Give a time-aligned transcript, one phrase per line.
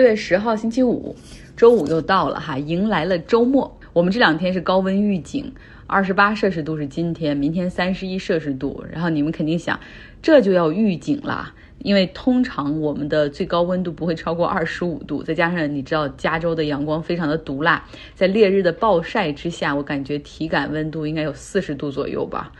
[0.00, 1.14] 六月十号星期五，
[1.54, 3.78] 周五又到了哈，迎来了周末。
[3.92, 5.52] 我们这两天是高温预警，
[5.86, 8.82] 二十八摄氏度是今天，明天三十一摄氏度。
[8.90, 9.78] 然后你们肯定想，
[10.22, 22.50] 这就要预警啦，因为通常我们的最高温度不会超过二十五度，再加上你知道加州的阳光非常的毒辣，在烈日的暴晒之下，我感觉体感温度应该有四十度左右吧。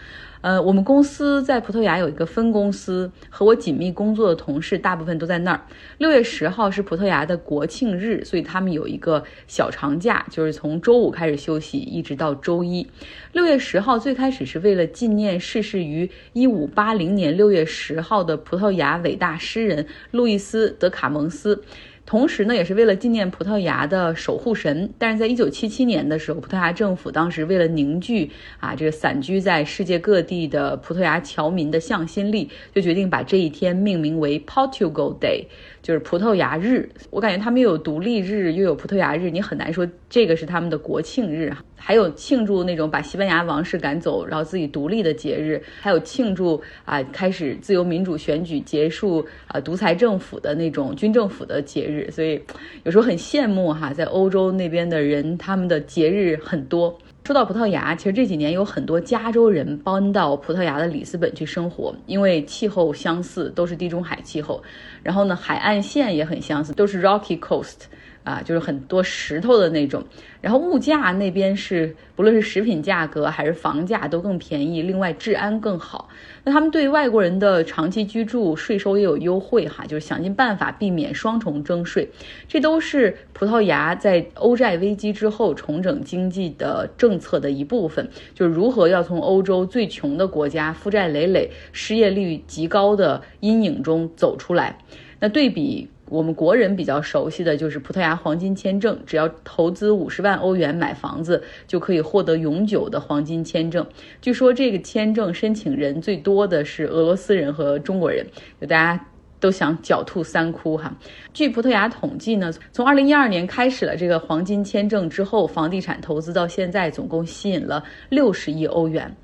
[0.43, 5.61] 呃，我们公司在葡萄牙有一个分公司，和我紧密工作的同事大部分都在那儿。
[5.99, 12.87] 六月十号是葡萄牙的国庆日，所以他们有一个小长假，就是从周五开始休息，一直到周一。
[13.33, 21.63] 六月十号最开始是为了纪念逝世于一五八零年六月十号的葡萄牙伟大诗人路易斯·德卡蒙斯。
[22.11, 24.93] 同时呢，也是为了纪念葡萄牙的守护神。
[24.99, 28.29] 但是在一九七七年的时候，葡萄牙政府当时为了凝聚
[28.59, 35.45] 啊这个散居在世界各地的葡萄牙侨民的向心力，就决定把这一天命名为 Portugal Day。
[35.83, 41.55] 就是葡萄牙日，我感觉他们又有独立日，又有葡萄牙日，你很难说这个是他们的国庆日。
[41.83, 52.11] 还有庆祝那种把西班牙王室赶走，然后自己独立的节日，还有庆祝啊开始自由民主选举，结束啊独裁政府的那种军政府的节日。
[52.11, 52.41] 所以
[52.85, 56.97] 有时候很羡慕哈，在欧洲那边的人，他们的节日很多。
[57.23, 64.61] 说到葡萄牙，其实这几年有很多加州人搬到葡萄牙的里斯本去生活，因为气候相似，都是地中海气候。
[65.03, 67.83] 然后呢，海岸线也很相似，都是 Rocky Coast。
[68.23, 70.05] 啊，就是很多石头的那种，
[70.41, 76.09] 然后物价那边是不论是食品价格还是房价都更便宜，另外治安更好。
[76.45, 82.11] 那他们对外国人的长期居住税收也有优惠哈，就是想尽办法避免双重征税。
[82.47, 94.79] 这都是葡萄牙在欧债危机之后重整经济的政策的一部分，就是如何要从欧洲最穷的国家、负债累累、失业率极高的阴影中走出来。
[95.21, 95.89] 那对比。
[96.11, 103.87] 我们国人比较熟悉的就是葡萄牙黄金签证，只要投资五十万欧元买房子，就可以获得永久的黄金签证。
[104.21, 108.27] 据说这个签证申请人最多的是俄罗斯人和中国人，
[108.61, 109.07] 就大家
[109.39, 110.93] 都想狡兔三窟哈。
[111.33, 119.17] 据葡萄牙统计呢，从二零一二年开始了这个黄金签证之后，房地产投资到现在总共吸引了六十亿欧元。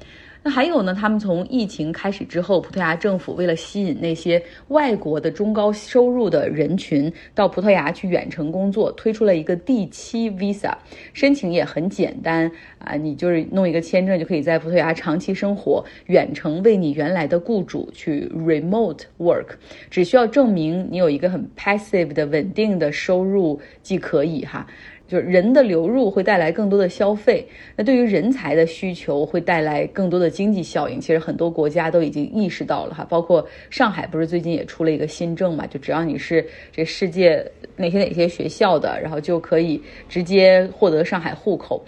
[0.47, 0.95] 那还有呢？
[0.95, 10.73] 他们从疫情开始之后，葡萄牙政府为了吸引那些外国的中高收入的人群到葡萄牙去远程工作，推出了一个第七 Visa，
[11.13, 12.49] 申请也很简单
[12.79, 19.47] 啊，你就是弄一个签证就可以在葡萄牙长期生活，远程为你原来的雇主去 remote work，
[19.91, 24.65] 只需要证明你有一个很 passive 的稳定的收入即可以哈。
[25.07, 27.47] 就是人的流入会带来更多的消费，
[27.77, 31.01] 那对于人才的需求会带来更多的经济效应。
[31.01, 35.67] 其实很多国家都已经意识到了哈，包括上海不是最近也出了一个新政嘛？
[35.67, 37.45] 就只要你是这世界
[37.77, 41.85] 哪些哪些学校的，然后就可以直接获得上海户口。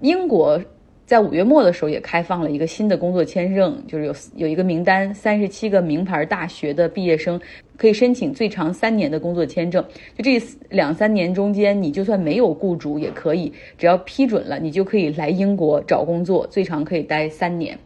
[0.00, 0.60] 英国。
[1.06, 7.38] 在五月末的时候，也开放了一个新的工作签证，就是有有一个名单，三十七个名牌大学的毕业生
[7.76, 9.84] 可以申请最长三年的工作签证。
[10.16, 10.40] 就这
[10.70, 17.78] 两三年中间，你就算没有雇主也可以，只要批准了，你就可以来英国找工作，最长可以待三年。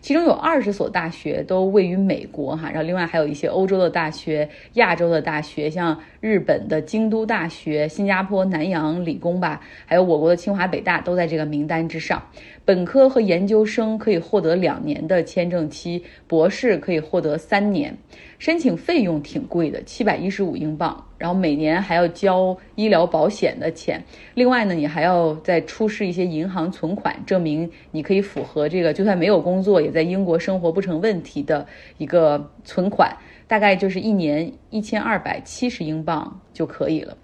[0.00, 12.22] 其中有二十所大学都位于美国哈，然后另外还有一些欧洲的大学、亚洲的大学，像日本的京都大学、新加坡南洋理工吧，还有我国的清华北大都在这个名单之上。
[12.64, 17.96] 本科和研究生可以获得两年的签证期，博士可以获得三年。
[18.38, 24.02] 申请费用挺贵的，七百一十五英镑，然后每年还要交医疗保险的钱。
[24.32, 31.66] 另外呢，你还要再出示一些银行存款，证明你可以符合这个，就算没有工作，也在英国生活不成问题的
[31.98, 33.14] 一个存款，
[33.46, 37.14] 大概就是一年一千二百七十英镑就可以了。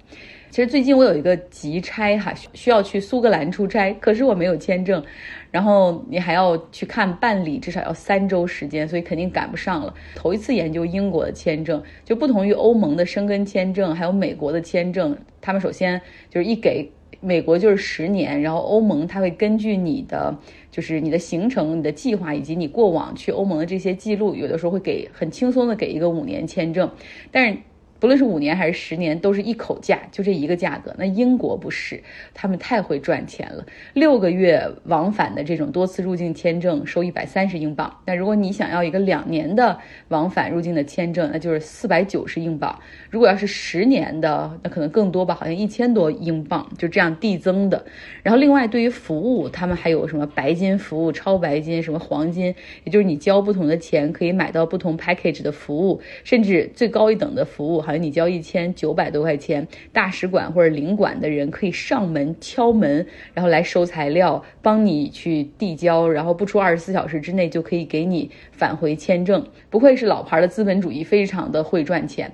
[0.53, 5.03] 其实最近我有一个急差哈，需要去苏格兰出差，可是我没有签证，
[5.51, 9.95] 然后你还要去看办理，至少要三周时间，所以肯定赶不上了。
[10.15, 15.99] 头一次研究英国的签证，就不同于欧盟的生根签证，还有美国的签证，他们首先
[16.29, 16.87] 就是一给
[17.23, 20.37] 美国就是十年，然后欧盟它会根据你的
[20.71, 26.91] 就是你的行程、你的计划以及你过往去欧盟的这些记录，有的时候会给很轻松的给一个五年签证，
[27.31, 27.57] 但是。
[28.03, 30.93] 不论是五年还是十年，都是一口价，就这一个价格。
[30.99, 32.03] 那英国不是，
[32.35, 33.65] 他们太会赚钱了。
[33.95, 39.79] 六个月往返的这种多次入境签证收一百三十英镑，那如果你想要一个两年的
[40.09, 42.77] 往返入境的签证，那就是四百九十英镑。
[43.09, 47.85] 如果要是十年的，那可能更多吧，好像一千多英镑，就这样递增的。
[48.25, 52.53] 然后另外对于服务，他们还有什么白金服务、超白金、什么黄金，
[52.83, 57.92] 也就是你交不同的钱可以买到不同 package 的服务，甚至最高一等的服务哈。
[57.99, 69.47] 你交一千九百多块钱，大使馆或者领馆的人可以上门敲门，然后来收材料，帮你去递交，然后不出二十四小时之内就可以给你返回签证。
[69.71, 72.33] 不愧是老牌的资本主义，非常的会赚钱。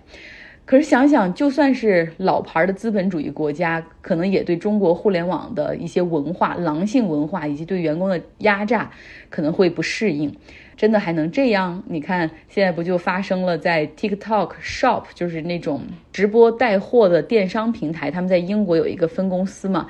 [0.69, 8.91] 可是想想，就算是老牌的资本主义国家，可能也对中国互联网的一些文化、狼性文化以及对员工的压榨，
[9.31, 10.31] 可能会不适应。
[10.76, 11.82] 真的还能这样？
[11.87, 15.81] 你看，现在不就发生了在 TikTok Shop，就是那种
[16.12, 19.87] 直播带货的电商平台，他们在英国有一个分公司嘛。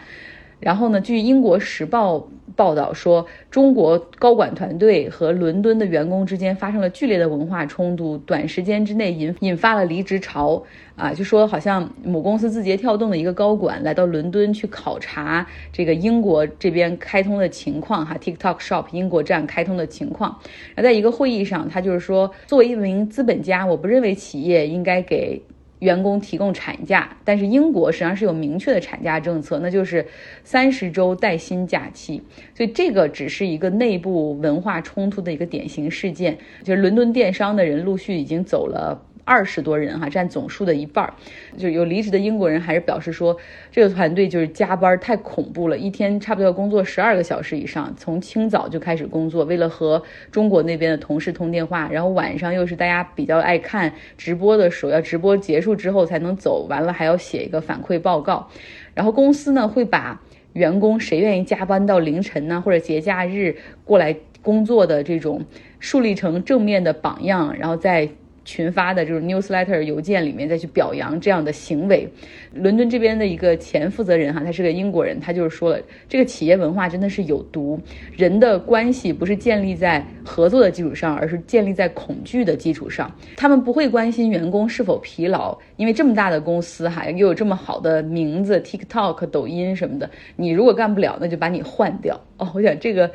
[0.61, 1.01] 然后呢？
[1.01, 10.63] 据英国时报报道说，中国高管团队和伦敦的员工之间发生了剧烈的文化冲突，短时间之内引引发了离职潮。
[10.97, 20.37] 啊，就说好像母公司字节跳动的一个高管来到伦敦去考察这个英国这边开通的情况，哈，TikTok Shop 英国站开通的情况。
[20.75, 25.41] 那在一个会议上，他就是说，作为一名资本家，我不认为企业应该给。
[25.81, 30.07] 员工提供产假，但是英国实际上是有明确的产假政策，那就是
[30.45, 32.23] 三十周带薪假期。
[32.55, 39.05] 所以这个只是一个内部文化冲突的一个典型事件，就是伦敦电商的人陆续已经走了。
[39.29, 41.13] 二十多人哈，占总数的一半儿，
[41.59, 43.37] 就有离职的英国人还是表示说，
[43.71, 58.49] 这个团队就是加班太恐怖了，一天差不多要工作十二个小时以上，从清早就开始工作，为了和中国那边的同事通电话，然后晚上又是大家比较爱看直播的时候，要直播结束之后才能走，完了还要写一个反馈报告，
[58.95, 60.23] 然后公司呢会把
[60.55, 65.45] 员工谁愿意加班到凌晨呢，或者节假日过来工作的这种
[65.79, 68.09] 树立成正面的榜样，然后再。
[68.49, 72.09] 群发的这种 newsletter 邮件里面再去表扬这样的行为，
[72.55, 75.79] 伦敦这边的一个前负责人哈，他是个英国人，他就是说了，
[76.09, 77.79] 这个企业文化真的是有毒，
[78.17, 83.15] 人的关系不是建立在合作的基础上，而是建立在恐惧的基础上。
[83.37, 92.19] 他们不会关心员工是否疲劳，因为这么大的公司哈，又有这么好的名字，TikTok、抖音什么的，你如果干不了，那就把你换掉。
[92.39, 93.11] 哦，我想这个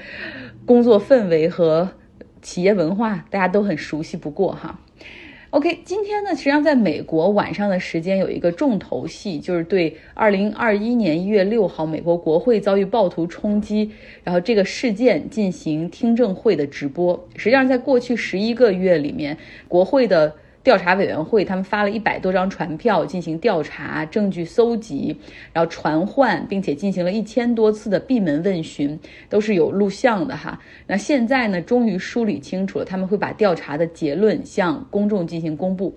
[0.64, 1.90] 工作氛围和
[2.44, 4.80] 企业文化大家都很熟悉不过哈。
[5.54, 13.92] OK，今天呢，实际上在美国晚上的时间有一个重头戏，就是对二零二一年一月六号美国国会遭遇暴徒冲击，
[14.24, 17.28] 然后这个事件进行听证会的直播。
[17.36, 20.34] 实际上，在过去十一个月里面，国会的。
[20.64, 25.16] 调查委员会他们发了一百多张传票进行调查、证据搜集，
[25.52, 30.58] 然后传唤，并且进行了一千多次的闭门问询，都是有录像的哈。
[30.88, 35.94] 那现在呢，终于梳理清楚了，他们会把调查的结论向公众进行公布。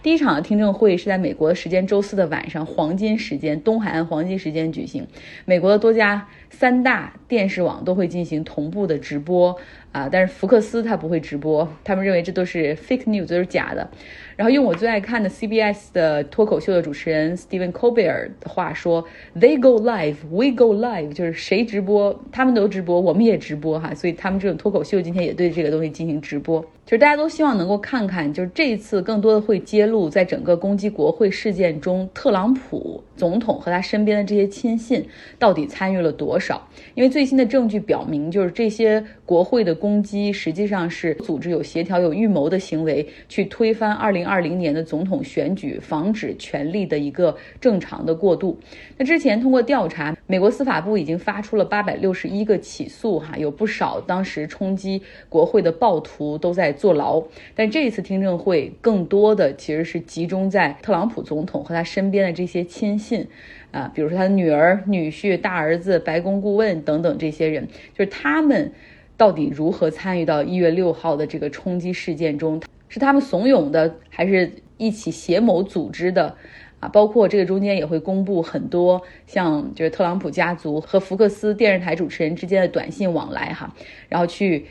[0.00, 5.06] 第一场听证会是在美国的时间周四的晚上黄金时间，东海岸黄金时间举行。
[5.46, 9.56] 美国的多家三大电视网都会进行同步的直播。
[9.94, 13.88] 啊，但是福克斯他不会直播，他们认为这都是 fake news，都是假的。
[14.34, 19.04] 然后用我最爱看的 CBS 的脱口秀的主持人 Stephen Colbert 的话说
[19.38, 23.94] ：“They go live, we go live。”就是谁直播，他们都直播，我们也直播哈。
[23.94, 26.60] 所以他们这种脱口秀今天也对这个东西进行直播。
[26.84, 35.06] 就是大家都希望能够看看，就是这一次更多的会揭露，在整个攻击国会事件中，特朗普总统和他身边的这些亲信
[35.38, 36.68] 到底参与了多少？
[36.94, 48.58] 因为最新的证据表明，就是这些国会的攻击实际上是组织有协调、有预谋的行为，去推翻二零二零年的总统选举，防止权力的一个正常的过渡。
[48.96, 56.74] 那之前通过调查，美国司法部已经发出了八百六十一个起诉，哈，有不少当时冲击国会的暴徒都在。
[56.74, 57.22] 坐牢，
[57.54, 63.26] 但这一次听证会更多的其实是集中在特朗普总统和他身边的这些亲信，
[63.70, 67.66] 啊，比如说他的女儿、女婿、大儿子、白宫顾问等等这些人，
[67.96, 68.72] 就是他们
[69.16, 72.62] 到底如何参与到一月六号的这个冲击事件中？
[72.88, 76.36] 是他们怂恿的，还是一起协谋组织的？
[76.80, 83.74] 啊，包括这个中间也会公布很多像就是特朗普家族和福克斯电视台主持人之间的短信往来哈，
[84.08, 84.66] 然后去。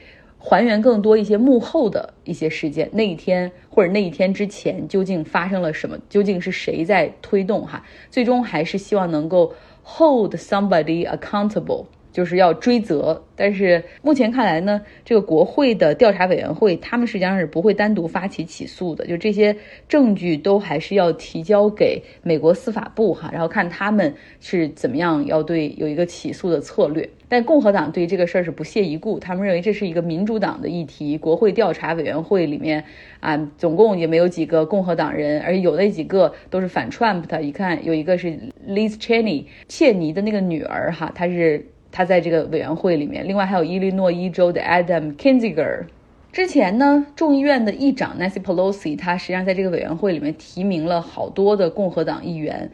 [0.46, 5.98] 还原更多一些幕后的一些事件，那一天或者那一天之前究竟发生了什么？
[6.10, 7.66] 究竟是谁在推动？
[7.66, 7.82] 哈，
[8.12, 9.54] 最终还是希望能够
[9.86, 11.86] hold somebody accountable。
[12.14, 19.54] 就是要追责，但是目前看来呢，这个国会的调查委员会，他们实际上是不会单独发起起诉的，就这些
[19.90, 27.10] 证据都还是要提交给美国司法部哈，然后看他们是怎么样要对有一个起诉的策略。
[27.28, 32.84] 但共和党对这个事儿是不屑一顾，他们认为这是一个民主党的议题，国会调查委员会里面
[33.20, 37.42] 啊，总共也没有几个共和党人，而有那几个都是反 Trump 的。
[37.42, 38.28] 一看有一个是
[38.68, 41.66] Liz Cheney，切尼的那个女儿哈，她是。
[41.94, 45.86] 他在这个委员会里面，另外还有伊利诺伊州的 Adam Kinziger
[46.32, 52.72] 之前呢，众议院的议长 Nancy Pelosi，他实际上在这个委员会里面提名了好多的共和党议员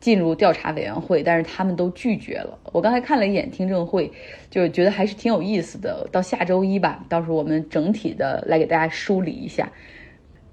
[0.00, 2.58] 进入调查委员会，但是他们都拒绝了。
[2.72, 4.10] 我刚才看了一眼听证会，
[4.48, 6.08] 就觉得还是挺有意思的。
[6.10, 9.70] 到下周一吧，到时候我们整体的来给大家梳理一下。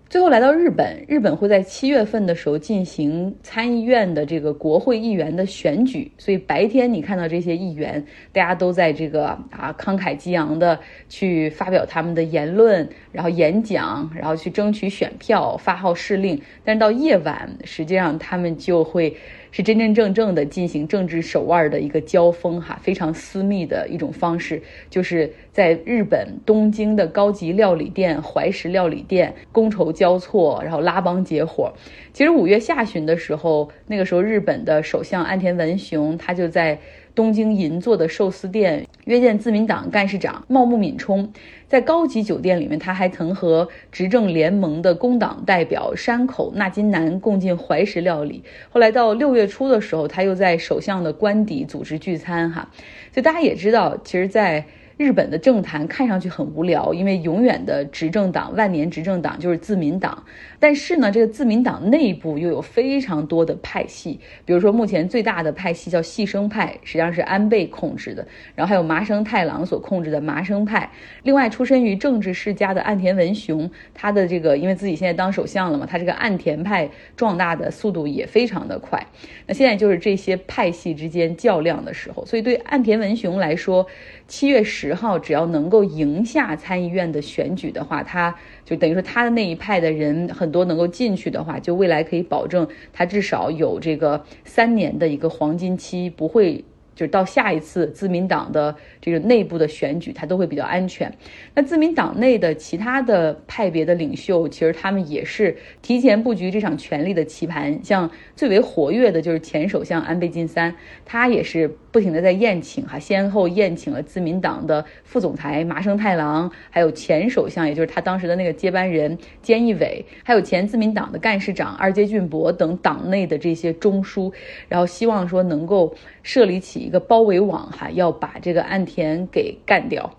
[0.10, 16.42] 最后来到日本，日本会在七月份的时候进行参议院的这个国会议员的选举，所以白天你看到这些议员，大家都在这个啊慷慨激昂的去发表他们的言论，然后演讲，然后去争取选票，发号施令。
[16.63, 19.16] 但是到夜晚，实际上他们就会。
[19.51, 24.62] 是真真正正的进行政治手腕的一个交锋，哈，非常私密的一种方式，
[24.92, 31.74] 就是在日本东京的高级料理店怀石料理店觥筹交错，然后拉帮结伙。
[32.13, 36.79] 其实五月下旬的时候，那个时候日本的首相岸田文雄他就在。
[37.15, 41.34] 东京银座的寿司店约见自民党干事长茂木敏充，
[41.68, 48.41] 在高级酒店里面，他还曾和执政联盟的工党代表山口纳金男共进怀石料理。
[48.70, 52.70] 后来到六月初的时候，他又在首相的官邸组织聚餐，哈。
[53.12, 54.63] 所以大家也知道，其实，在
[55.00, 60.22] 日本的政坛看上去很无聊，因为永远的执政党、万年执政党就是自民党。
[60.60, 68.22] 但是呢，这个自民党内部又有非常多的派系，比如说目前最大的派系叫细生派，实际上是安倍控制的；
[68.56, 70.91] 然后还有麻生太郎所控制的麻生派。
[71.24, 79.01] 另外，出身于政治世家的岸田文雄，他的这个因为自己现在当首相了嘛，他这个岸田派壮大的速度也非常的快。
[79.48, 83.88] 那现在就是这些派系之间较量的时候，所以对岸田文雄来说，
[84.30, 88.34] 七月十号只要能够赢下参议院的选举的话，他。
[88.64, 96.64] 就等于说，他的那一派的人很多能够进去的话，就未来可以保证他至少有这个三年的一个黄金期，不会。
[96.96, 101.10] 就是到下一次自民党的这个内部的选举，他都会比较安全。
[101.56, 107.80] 那自民党内的其他的派别的领袖，其实他们也是提前布局这场权力的棋盘。
[107.82, 124.34] 像最为活跃的就是前首相安倍晋三，他也是不停的在宴请哈，先后宴请了自民党的副总裁麻生太郎，还有前首相，也就是他当时的那个接班人菅义伟，还有前自民党的干事长二阶俊博等党内的这些中枢，
[124.67, 126.79] 然后希望说能够设立起。
[126.79, 130.12] 一个包围网哈，要把这个岸田给干掉。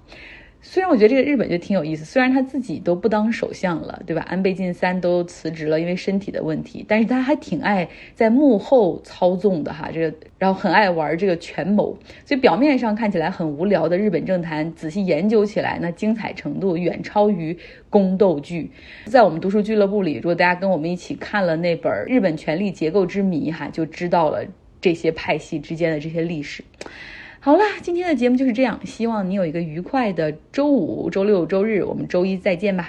[0.63, 4.23] 虽然我觉得这个日本就挺有意思，虽然他自己都不当首相了，对吧？
[4.29, 17.57] 安倍晋三都辞职了，因为身体的问题，但是他还挺爱在幕后操纵的哈，这个然后很爱玩这个权谋，所以表面上看起来很无聊的日本政坛，仔细研究起来，那精彩程度远超于
[17.89, 18.71] 宫斗剧。
[19.07, 24.45] 在我们读书俱乐部里，如果大家跟我们一起看了那本《日本权力结构之谜》哈，就知道了。
[24.83, 26.65] 这些派系之间的这些历史，
[27.43, 28.79] 好啦，今天的节目就是这样。
[28.85, 32.87] 希望你有一个愉快的周五、周六、周日，我们周一再见吧。